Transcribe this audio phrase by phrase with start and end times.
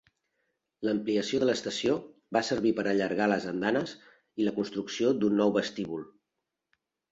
[0.87, 1.97] L'ampliació de l'estació
[2.37, 3.95] va servir per allargar les andanes
[4.43, 6.11] i la construcció d'un nou vestíbul.